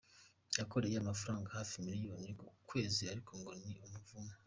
Yakoreye 0.59 0.95
amafaranga 0.99 1.47
hafi 1.57 1.75
miliyoni 1.87 2.29
ku 2.39 2.45
kwezi 2.69 3.01
ariko 3.11 3.31
ngo 3.39 3.51
ni 3.61 3.73
umuvumo. 3.85 4.33